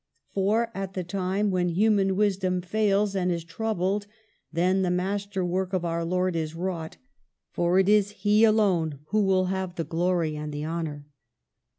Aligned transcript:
For 0.33 0.71
at 0.73 0.93
the 0.95 1.03
time 1.03 1.51
when 1.51 1.69
human 1.69 2.15
wisdom 2.15 2.59
fails 2.63 3.15
and 3.15 3.31
is 3.31 3.43
troubled, 3.43 4.07
then 4.51 4.81
the 4.81 4.89
master 4.89 5.45
work 5.45 5.73
of 5.73 5.85
our 5.85 6.03
Lord 6.03 6.35
is 6.35 6.55
wrought; 6.55 6.97
for 7.51 7.77
it 7.77 7.87
is 7.87 8.09
He 8.09 8.41
who 8.41 8.49
alone 8.49 9.01
will 9.13 9.45
have 9.45 9.75
the 9.75 9.83
glory 9.83 10.35
and 10.35 10.51
the 10.51 10.65
honor." 10.65 11.05